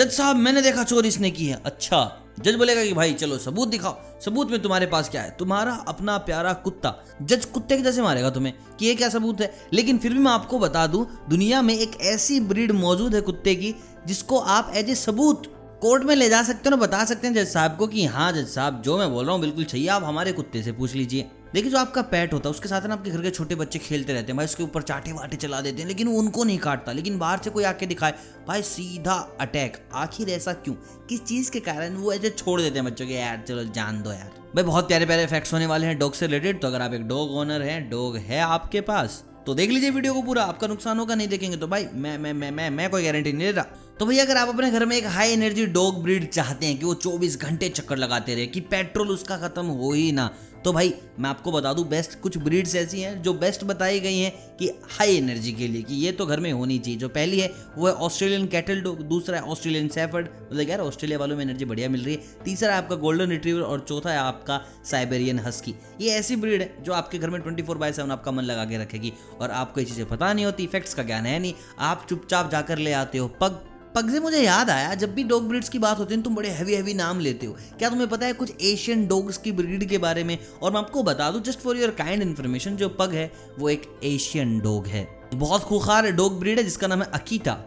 जज 0.00 0.10
साहब, 0.10 0.36
मैंने 0.36 0.62
देखा 0.62 0.84
चोर 0.84 1.06
इसने 1.06 1.30
की 1.30 1.46
है। 1.46 1.62
अच्छा 1.64 2.16
जज 2.40 2.54
बोलेगा 2.54 2.84
कि 2.84 2.92
भाई, 2.92 3.12
चलो, 3.12 3.38
सबूत 3.38 3.68
दिखाओ। 3.68 4.20
सबूत 4.20 4.50
में 4.50 4.62
तुम्हारे 4.62 4.86
पास 4.86 5.08
क्या 5.08 5.22
है? 5.22 5.36
तुम्हारा 5.38 5.84
अपना 5.88 6.18
प्यारा 6.18 6.52
कुत्ता। 6.52 7.04
जज 7.22 7.44
कुत्ते 7.44 7.76
के 7.76 7.82
जैसे 7.82 8.02
मारेगा 8.02 8.30
तुम्हें 8.30 8.54
कि 8.78 8.86
ये 8.86 8.94
क्या 8.94 9.08
सबूत 9.08 9.40
है? 9.40 9.54
लेकिन 9.72 9.98
फिर 9.98 10.12
भी 10.12 10.18
मैं 10.18 10.32
आपको 10.32 10.58
बता 10.58 10.86
दूँ, 10.86 11.26
दुनिया 11.30 11.62
में 11.62 11.78
एक 11.78 12.00
ऐसी 12.00 12.40
ब्रीड 12.40 12.72
मौजूद 12.72 13.14
है 13.14 13.20
कुत्ते 13.20 13.54
की, 13.54 13.74
जिसको 14.06 14.38
आप 14.38 14.72
एज 14.74 14.90
ए 14.90 14.94
सबूत 14.94 15.42
कोर्ट 15.82 16.04
में 16.04 16.16
ले 16.16 16.28
जा 16.28 16.42
सकते 16.42 16.62
हो 16.64 16.70
ना 16.70 16.76
बता 16.76 17.04
सकते 17.04 17.26
हैं 17.26 17.34
जज 17.34 17.48
साहब 17.48 17.76
को 17.76 17.86
कि 17.86 18.04
हाँ 18.04 18.32
जज 18.32 18.48
साहब, 18.48 18.82
जो 18.82 18.98
मैं 18.98 19.12
बोल 19.12 19.24
रहा 19.24 19.32
हूँ, 19.32 19.40
बिल्कुल 19.40 19.64
सही 19.64 19.88
आप 19.88 20.04
हमारे 20.04 20.32
कुत्ते 20.32 20.62
से 20.62 20.72
पूछ 20.72 20.94
लीजिए। 20.94 21.30
देखिए, 21.54 21.70
जो 21.70 21.78
आपका 21.78 22.02
पेट 22.02 22.32
होता 22.32 22.48
है, 22.48 22.50
उसके 22.50 22.68
साथ 22.68 22.86
ना, 22.86 22.94
आपके 22.94 23.10
घर 23.10 23.22
के 23.22 23.30
छोटे 23.30 23.54
बच्चे 23.54 23.78
खेलते 23.78 24.12
रहते 24.12 24.26
हैं, 24.26 24.36
भाई, 24.36 24.46
उसके 24.46 24.62
ऊपर 24.62 24.82
चाटे 24.82 25.12
वाटे 25.12 25.36
चला 25.36 25.60
देते 25.60 25.80
हैं, 25.82 25.88
लेकिन 25.88 26.08
वो 26.08 26.18
उनको 26.18 26.44
नहीं 26.44 26.58
काटता, 26.58 26.92
लेकिन 26.92 27.18
बाहर 27.18 27.38
से 27.38 27.50
कोई 27.50 27.64
आके 27.64 27.86
दिखाए, 27.86 28.14
भाई, 28.48 28.62
सीधा 28.62 29.14
अटैक 29.40 29.78
आखिर 29.94 30.28
ऐसा 30.28 30.52
क्यों? 30.52 30.74
किस 31.08 31.24
चीज़ 31.24 31.50
के 31.50 31.60
कारण 31.60 31.94
वो 31.94 32.12
ऐसे 32.12 32.30
छोड़ 32.30 32.60
देते 32.60 32.78
हैं 32.78 32.84
बच्चों 32.84 33.06
के, 33.06 33.14
यार, 33.14 33.44
चलो 33.48 33.64
जान 33.64 34.02
दो 34.02 34.12
यार। 34.12 34.30
भाई, 34.56 34.64
बहुत 34.64 34.88
प्यारे 34.88 35.06
प्यारे 35.06 35.26
फैक्ट्स 35.26 35.52
होने 35.52 35.66
वाले 35.66 35.86
हैं 35.86 35.98
डॉग 35.98 36.14
से 36.14 36.26
रिलेटेड 36.26 36.60
तो 36.60 36.68
अगर 36.68 36.82
आप 36.82 36.94
एक 36.94 37.08
डॉग 37.08 37.34
ओनर 37.36 37.62
हैं 37.62 37.90
डॉग 37.90 38.16
है 38.16 38.40
आपके 38.40 38.80
पास 38.80 39.24
तो 39.46 39.54
देख 39.54 39.70
लीजिए 39.70 39.90
वीडियो 39.90 40.14
को 40.14 40.22
पूरा, 40.22 40.42
आपका 40.42 40.66
नुकसान 40.66 40.98
होगा, 40.98 41.14
नहीं 41.14 41.28
देखेंगे 41.28 41.56
तो 41.56 41.66
भाई, 41.68 41.86
मैं 41.94 42.16
मैं 42.18 42.32
मैं 42.32 42.50
मैं 42.50 42.70
मैं 42.70 42.90
कोई 42.90 43.04
गारंटी 43.04 43.32
नहीं 43.32 43.46
दे 43.46 43.52
रहा। 43.52 43.66
तो 44.00 44.06
भैया, 44.06 44.24
अगर 44.24 44.36
आप 44.36 44.48
अपने 44.48 44.70
घर 44.70 44.84
में 44.86 44.96
एक 44.96 45.06
हाई 45.06 45.30
एनर्जी 45.30 45.64
डॉग 45.68 46.02
ब्रीड 46.02 46.28
चाहते 46.28 46.66
हैं 46.66 46.76
कि 46.78 46.84
वो 46.84 46.92
24 46.96 47.36
घंटे 47.38 47.68
चक्कर 47.68 47.96
लगाते 47.96 48.34
रहे, 48.34 48.46
कि 48.46 48.60
पेट्रोल 48.62 49.08
उसका 49.10 49.36
खत्म 49.38 49.66
हो 49.66 49.92
ही 49.92 50.12
ना 50.12 50.30
तो 50.64 50.72
भाई, 50.72 50.92
मैं 51.18 51.28
आपको 51.30 51.52
बता 51.52 51.72
दूँ 51.72 51.86
बेस्ट 51.88 52.18
कुछ 52.20 52.36
ब्रीड्स 52.38 52.74
ऐसी 52.76 53.00
हैं 53.00 53.22
जो 53.22 53.32
बेस्ट 53.34 53.62
बताई 53.64 54.00
गई 54.00 54.18
हैं 54.18 54.56
कि 54.56 54.68
हाई 54.90 55.16
एनर्जी 55.16 55.52
के 55.52 55.68
लिए, 55.68 55.82
कि 55.82 55.94
ये 55.96 56.12
तो 56.12 56.26
घर 56.26 56.40
में 56.40 56.50
होनी 56.52 56.78
चाहिए। 56.78 56.98
जो 56.98 57.08
पहली 57.08 57.40
है, 57.40 57.50
वो 57.76 57.86
है 57.86 57.92
ऑस्ट्रेलियन 57.94 58.46
कैटल 58.46 58.80
डॉग 58.80 59.02
दूसरा 59.04 59.38
है 59.38 59.42
ऑस्ट्रेलियन 59.44 59.88
सेफर्ड 59.88 60.28
मतलब 60.42 60.68
यार 60.68 60.80
ऑस्ट्रेलिया 60.80 61.18
वालों 61.18 61.36
में 61.36 61.44
एनर्जी 61.44 61.64
बढ़िया 61.64 61.88
मिल 61.88 62.04
रही 62.04 62.14
है। 62.14 62.44
तीसरा 62.44 62.74
है 62.74 62.82
आपका 62.82 62.96
गोल्डन 62.96 63.30
रिट्रीवर 63.30 63.62
और 63.62 63.84
चौथा 63.88 64.10
है 64.10 64.18
आपका 64.18 64.60
साइबेरियन 64.90 65.38
हस्की 65.38 65.74
ये 66.00 66.10
ऐसी 66.10 66.36
ब्रीड 66.36 66.62
है 66.62 66.74
जो 66.82 66.92
आपके 66.92 67.18
घर 67.18 67.30
में 67.30 67.40
ट्वेंटी 67.42 67.62
फोर 67.62 67.78
बाय 67.78 67.92
सेवन 67.92 68.10
आपका 68.10 68.32
मन 68.32 68.44
लगा 68.44 68.64
के 68.64 68.78
रखेगी, 68.78 69.12
और 69.40 69.50
आपको 69.52 69.80
ये 69.80 69.86
चीज़ें 69.86 70.06
पता 70.08 70.32
नहीं 70.32 70.44
होती 70.44 70.64
इफेक्ट्स 70.64 70.94
का 70.94 71.02
ज्ञान 71.02 71.26
है 71.26 71.38
नहीं। 71.38 71.54
आप 71.80 72.06
चुपचाप 72.08 72.50
जाकर 72.50 72.78
ले 72.78 72.92
आते 72.94 73.18
हो, 73.18 73.28
पग 73.40 73.60
पग 73.94 74.10
से 74.10 74.20
मुझे 74.20 74.40
याद 74.40 74.70
आया, 74.70 74.94
जब 74.94 75.14
भी 75.14 75.22
डॉग 75.24 75.48
ब्रीड्स 75.48 75.68
की 75.68 75.78
बात 75.78 75.98
होती 75.98 76.14
है 76.14 76.22
तुम 76.22 76.34
बड़े 76.34 76.48
हैवी 76.48 76.74
हैवी 76.74 76.94
नाम 76.94 77.20
लेते 77.20 77.46
हो। 77.46 77.56
क्या 77.78 77.88
तुम्हें 77.88 78.08
पता 78.08 78.26
है 78.26 78.32
कुछ 78.32 78.52
एशियन 78.62 79.06
डॉग्स 79.06 79.38
की 79.38 79.52
ब्रीड 79.52 79.88
के 79.88 79.98
बारे 79.98 80.24
में? 80.24 80.38
और 80.62 80.72
मैं 80.72 80.78
आपको 80.78 81.02
बता 81.02 81.30
दूँ 81.30 81.40
just 81.42 81.60
for 81.60 81.76
your 81.76 81.90
kind 81.98 82.22
information 82.22 82.76
जो 82.76 82.88
पग 82.90 83.14
है, 83.14 83.30
वो 83.58 83.68
एक 83.68 83.90
एशियन 84.04 84.58
डॉग 84.60 84.86
है। 84.86 85.06
बहुत 85.34 85.62
खूखार 85.62 86.10
डॉग 86.12 86.38
ब्रीड 86.40 86.58
है, 86.58 86.64
जिसका 86.64 86.86
नाम 86.86 87.02
है 87.02 87.10
अकीता 87.14 87.58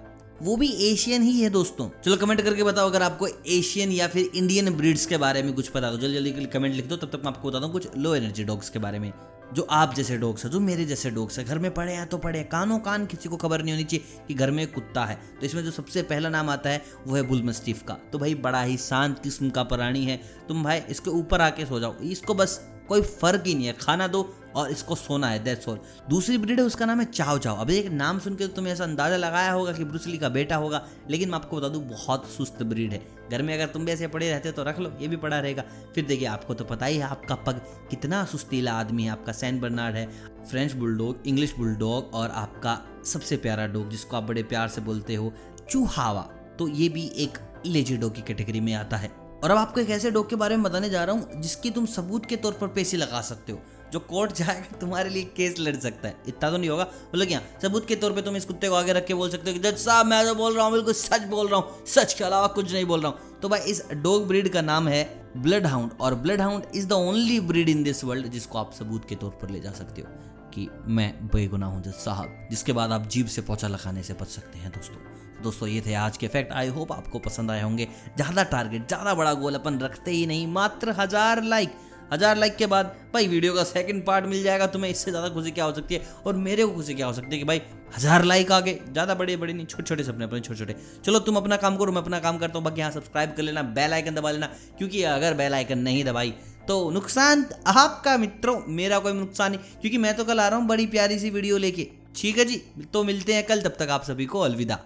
वो 0.41 0.55
भी 0.55 0.67
एशियन 0.83 1.21
ही 1.21 1.39
है 1.41 1.49
दोस्तों। 1.49 1.89
चलो 2.05 2.16
कमेंट 2.17 2.41
करके 2.41 2.63
बताओ, 2.63 2.89
अगर 2.89 3.01
आपको 3.01 3.27
एशियन 3.27 3.91
या 3.91 4.07
फिर 4.07 4.31
इंडियन 4.35 4.69
ब्रीड्स 4.69 5.05
के 5.05 5.17
बारे 5.17 5.44
में 5.44 5.53
कुछ 5.53 5.67
पता 5.67 5.91
तो 5.91 5.97
जल्दी 5.97 6.31
जल्दी 6.31 6.45
कमेंट 6.47 6.75
लिख 6.75 6.88
दो, 6.88 6.95
तब 6.95 7.09
तक 7.09 7.25
मैं 7.25 7.31
आपको 7.31 7.49
बताता 7.49 7.66
हूँ 7.66 7.73
कुछ 7.73 7.97
लो 7.97 8.16
एनर्जी 8.16 8.44
डॉग्स 8.44 8.69
के 8.69 8.79
बारे 8.79 8.99
में। 8.99 9.11
जो 9.53 9.61
आप 9.61 9.94
जैसे 9.94 10.17
डॉग्स 10.17 10.45
है, 10.45 10.52
जो 10.52 10.59
मेरे 10.59 10.86
जैसे 10.86 11.11
डॉग्स 11.11 11.39
है, 11.39 11.45
घर 11.45 11.59
में 11.59 11.73
पड़े 11.73 11.94
हैं 11.94 12.08
तो 12.08 12.17
पड़े 12.17 12.39
हैं। 12.39 12.49
कानों 12.49 12.80
कान 12.80 13.05
किसी 13.05 13.30
को 13.30 13.38
खबर 13.38 13.61
नहीं 13.61 13.73
होनी 13.73 13.83
चाहिए 13.83 14.25
कि 14.27 14.33
घर 14.33 14.52
में 14.52 14.72
कुत्ता 14.72 15.05
है। 15.05 15.16
तो 15.39 15.45
इसमें 15.45 15.63
जो 15.63 15.72
सबसे 15.72 16.03
पहला 16.03 16.30
नाम 16.30 16.50
आता 16.50 16.69
है, 16.69 16.83
वो 17.08 17.16
है 17.16 17.22
बुलमस्टिफ 17.22 17.83
का। 17.83 17.94
तो 17.94 18.19
भाई 18.19 18.35
बड़ा 18.35 18.61
ही 18.61 18.77
शांत 18.77 19.19
किस्म 19.19 19.50
का 19.50 19.63
प्राणी 19.63 20.05
है। 20.05 20.22
तुम 20.47 20.63
भाई 20.63 20.80
इसके 20.80 21.09
ऊपर 21.09 21.41
आके 21.41 21.66
सो 21.66 21.80
जाओ। 21.80 21.95
इसको 21.97 22.33
बस 22.33 22.72
कोई 22.87 23.01
फ़र्क 23.01 23.43
ही 23.47 23.53
नहीं 23.55 23.65
है। 23.65 23.73
खाना 23.73 24.07
दो 24.07 24.29
और 24.55 24.69
इसको 24.69 24.95
सोना 24.95 25.27
है 25.27 25.43
दैट्स 25.43 25.67
ऑल 25.69 25.79
दूसरी 26.09 26.37
ब्रीड 26.37 26.59
है, 26.59 26.65
उसका 26.65 26.85
नाम 26.85 26.99
है 26.99 27.05
चाव 27.05 27.39
चाव 27.39 27.57
अभी 27.57 27.75
एक 27.75 27.87
नाम 27.91 28.19
सुन 28.19 28.35
के 28.35 28.47
तुम्हें 28.47 28.73
ऐसा 28.73 28.83
अंदाज़ा 28.83 29.17
लगाया 29.17 29.51
होगा 29.51 29.71
कि 29.73 29.83
ब्रूसली 29.83 30.17
का 30.17 30.29
बेटा 30.29 30.55
होगा, 30.55 30.85
लेकिन 31.09 31.29
मैं 31.29 31.35
आपको 31.35 31.57
बता 31.57 31.67
दूँ, 31.67 31.83
बहुत 31.83 32.29
सुस्त 32.29 32.61
ब्रीड 32.63 32.91
है। 32.91 33.01
घर 33.31 33.41
में 33.41 33.53
अगर 33.53 33.67
तुम 33.67 33.85
भी 33.85 33.91
ऐसे 33.91 34.07
पड़े 34.07 34.29
रहते 34.29 34.51
तो 34.51 34.63
रख 34.63 34.79
लो, 34.79 34.91
ये 35.01 35.07
भी 35.07 35.15
पड़ा 35.15 35.39
रहेगा। 35.39 35.63
फिर 35.95 36.05
देखिए, 36.05 36.27
आपको 36.27 36.53
तो 36.53 36.65
पता 36.65 36.85
ही 36.85 36.97
है 36.97 37.03
आपका 37.03 37.35
पग 37.37 37.61
कितना 37.89 38.23
सुस्तीला 38.25 38.73
आदमी 38.73 39.03
है, 39.03 39.09
आपका 39.09 39.31
सैन 39.31 39.59
बर्नार्ड 39.59 39.95
है। 39.95 40.05
फ्रेंच 40.43 40.73
बुलडॉग, 40.73 41.23
इंग्लिश 41.27 41.55
बुलडॉग 41.57 42.13
और 42.13 42.31
आपका 42.31 42.79
सबसे 43.05 43.38
प्यारा 43.38 43.67
डॉग, 43.67 43.89
जिसको 43.89 44.17
आप 44.17 44.23
बड़े 44.23 44.43
प्यार 44.43 44.67
से 44.67 44.81
बोलते 44.81 45.16
हो, 45.16 45.33
चूहावा। 45.69 46.29
तो 46.59 46.67
ये 46.67 46.89
भी 46.89 47.11
एक 47.17 47.38
लेजी 47.66 47.97
डॉग 47.97 48.16
की 48.16 48.22
कैटेगरी 48.22 48.59
में 48.59 48.73
आता 48.73 48.97
है। 48.97 49.22
और 49.43 49.51
अब 49.51 49.57
आपको 49.57 49.79
एक 49.79 49.89
ऐसे 49.89 50.11
डॉग 50.11 50.29
के 50.29 50.35
बारे 50.35 50.55
में 50.55 50.63
बताने 50.63 50.89
जा 50.89 51.03
रहा 51.03 51.15
हूँ, 51.15 51.41
जिसकी 51.41 51.69
तुम 51.69 51.85
सबूत 51.85 52.25
के 52.25 52.35
तौर 52.35 52.53
पर 52.53 52.67
पैसे 52.67 52.97
लगा 52.97 53.21
सकते 53.21 53.51
हो। 53.51 53.59
जो 53.93 53.99
कोर्ट 53.99 54.33
जाएगा, 54.33 54.77
तुम्हारे 54.77 55.09
लिए 55.09 55.23
केस 55.23 55.55
लड़ 55.59 55.75
सकता 55.75 56.07
है। 56.07 56.17
इतना 56.27 56.51
तो 56.51 56.57
नहीं 56.57 56.69
होगा। 56.69 56.83
बोलो 56.83 57.25
क्या? 57.25 57.41
सबूत 57.61 57.87
के 57.87 57.95
तौर 57.95 58.13
पे 58.13 58.21
तुम 58.21 58.35
इस 58.35 58.45
कुत्ते 58.45 58.69
को 58.69 58.75
आगे 58.75 58.93
रख 58.93 59.05
के 59.05 59.13
बोल 59.13 59.29
सकते 59.29 59.51
हो 59.51 59.57
कि, 59.57 59.71
जज 59.71 59.77
साहब, 59.77 60.05
मैं 60.05 60.25
तो 60.25 60.35
बोल 60.35 60.55
रहा 60.55 60.63
हूँ, 60.63 60.73
बिल्कुल 60.73 60.93
सच 60.93 61.21
बोल 61.21 61.47
रहा 61.47 61.59
हूँ। 61.59 61.85
सच 61.85 62.13
के 62.13 62.23
अलावा 62.23 62.47
कुछ 62.47 62.73
नहीं 62.73 62.85
बोल 62.85 63.01
रहा 63.01 63.11
हूँ। 63.11 63.39
तो 63.39 63.49
भाई, 63.49 63.59
इस 63.59 63.83
डॉग 63.91 64.27
ब्रीड 64.27 64.49
का 64.49 64.61
नाम 64.61 64.87
है 64.87 65.31
ब्लड 65.37 65.65
हाउंड 65.65 65.91
और 66.01 66.15
bloodhound 66.41 66.63
is 66.75 66.87
the 66.87 66.91
only 66.91 67.39
breed 67.39 67.69
in 67.69 67.83
this 67.83 68.03
world 68.03 68.27
जिसको 68.27 68.59
आप 68.59 68.73
सबूत 68.73 69.09
के 69.09 69.15
तौर 69.15 69.29
पर 69.29 69.49
ले 69.49 69.59
जा 69.59 69.71
सकते 69.71 70.01
हो 70.01 70.07
कि 70.51 70.69
मैं 70.85 71.27
बेगुना 71.27 71.65
हूँ, 71.65 71.83
जज 71.83 71.93
साहब। 71.93 72.47
जिसके 72.49 72.73
बाद 72.73 72.91
आप 72.91 73.07
जीभ 73.07 73.27
से 73.27 73.41
पोछा 73.41 73.67
लगाने 73.67 74.03
से 74.03 74.13
बच 74.13 74.27
सकते 74.27 74.59
हैं, 74.59 74.71
दोस्तों। 74.71 75.22
दोस्तों, 75.43 75.67
ये 75.67 75.81
थे 75.81 75.93
आज 75.95 76.17
के 76.17 76.27
फैक्ट 76.27 76.51
आई 76.53 76.67
होप 76.69 76.91
आपको 76.91 77.19
पसंद 77.21 77.51
आए 77.51 77.61
होंगे। 77.61 77.87
ज़्यादा 78.17 78.43
टारगेट 78.45 78.87
ज़्यादा 78.87 79.13
बड़ा 79.15 79.33
गोल 79.35 79.55
अपन 79.55 79.79
रखते 79.79 80.11
ही 80.11 80.25
नहीं, 80.27 80.47
मात्र 80.49 80.95
हज़ार 80.99 81.43
लाइक 81.45 81.71
हज़ार 82.13 82.37
लाइक 82.37 82.55
के 82.55 82.65
बाद 82.67 82.85
भाई 83.13 83.27
वीडियो 83.27 83.53
का 83.53 83.63
सेकंड 83.65 84.05
पार्ट 84.05 84.25
मिल 84.25 84.43
जाएगा, 84.43 84.65
तुम्हें 84.67 84.89
इससे 84.91 85.11
ज़्यादा 85.11 85.29
खुशी 85.29 85.51
क्या 85.51 85.65
हो 85.65 85.73
सकती 85.73 85.95
है? 85.95 86.01
और 86.25 86.35
मेरे 86.37 86.65
को 86.65 86.71
खुशी 86.71 86.93
क्या 86.95 87.07
हो 87.07 87.13
सकती 87.13 87.31
है 87.31 87.37
कि 87.37 87.43
भाई 87.43 87.61
हज़ार 87.95 88.23
लाइक 88.25 88.51
आ 88.51 88.59
गए? 88.59 88.79
ज़्यादा 88.91 89.13
बड़े 89.15 89.37
बड़े 89.37 89.53
नहीं 89.53 89.65
छोटे 89.65 89.83
छोटे 89.83 90.03
सपने 90.03 90.25
अपने 90.25 90.39
छोटे 90.39 90.59
छोटे 90.59 90.75
चलो, 91.05 91.19
तुम 91.19 91.37
अपना 91.37 91.57
काम 91.57 91.77
करो, 91.77 91.91
मैं 91.91 92.01
अपना 92.01 92.19
काम 92.19 92.37
करता 92.37 92.57
हूँ। 92.57 92.63
बाकी 92.65 92.81
यहाँ 92.81 92.91
सब्सक्राइब 92.91 93.33
कर 93.37 93.43
लेना 93.43 93.63
बेल 93.73 93.93
आइकन 93.93 94.15
दबा 94.15 94.31
लेना, 94.31 94.49
क्योंकि 94.77 95.03
अगर 95.09 95.33
बेल 95.33 95.53
आइकन 95.53 95.79
नहीं 95.79 96.03
दबाई 96.05 96.33
तो 96.67 96.89
नुकसान 96.91 97.45
आपका 97.67 98.17
मित्रों, 98.17 98.59
मेरा 98.69 98.99
कोई 98.99 99.13
नुकसान 99.13 99.51
नहीं। 99.51 99.79
क्योंकि 99.81 99.97
मैं 99.97 100.15
तो 100.15 100.25
कल 100.25 100.39
आ 100.39 100.47
रहा 100.47 100.59
हूँ 100.59 100.67
बड़ी 100.67 100.85
प्यारी 100.87 101.19
सी 101.19 101.29
वीडियो 101.31 101.57
लेके। 101.59 101.89
ठीक 102.15 102.37
है 102.37 102.45
जी 102.45 102.61
तो 102.93 103.03
मिलते 103.03 103.33
हैं 103.33 103.45
कल, 103.45 103.61
तब 103.61 103.75
तक 103.79 103.89
आप 103.89 104.03
सभी 104.03 104.25
को 104.25 104.39
अलविदा। 104.41 104.79